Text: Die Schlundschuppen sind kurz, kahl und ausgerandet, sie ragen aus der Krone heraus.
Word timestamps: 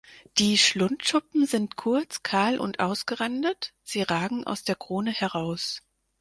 Die 0.39 0.57
Schlundschuppen 0.57 1.45
sind 1.45 1.75
kurz, 1.75 2.23
kahl 2.23 2.57
und 2.57 2.79
ausgerandet, 2.79 3.75
sie 3.83 4.01
ragen 4.01 4.43
aus 4.47 4.63
der 4.63 4.73
Krone 4.73 5.11
heraus. 5.11 5.83